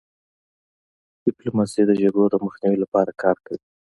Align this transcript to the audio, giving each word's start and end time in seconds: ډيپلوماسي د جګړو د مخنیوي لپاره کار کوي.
ډيپلوماسي 1.25 1.81
د 1.87 1.91
جګړو 2.01 2.25
د 2.31 2.35
مخنیوي 2.45 2.77
لپاره 2.83 3.11
کار 3.21 3.37
کوي. 3.45 3.59